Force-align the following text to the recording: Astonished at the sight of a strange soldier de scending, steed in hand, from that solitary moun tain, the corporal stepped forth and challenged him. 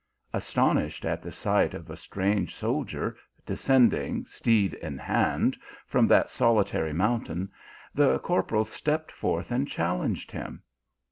Astonished 0.33 1.05
at 1.05 1.21
the 1.21 1.31
sight 1.31 1.75
of 1.75 1.87
a 1.91 1.95
strange 1.95 2.55
soldier 2.55 3.15
de 3.45 3.53
scending, 3.53 4.25
steed 4.27 4.73
in 4.73 4.97
hand, 4.97 5.55
from 5.85 6.07
that 6.07 6.31
solitary 6.31 6.91
moun 6.91 7.23
tain, 7.23 7.49
the 7.93 8.17
corporal 8.17 8.65
stepped 8.65 9.11
forth 9.11 9.51
and 9.51 9.67
challenged 9.67 10.31
him. 10.31 10.63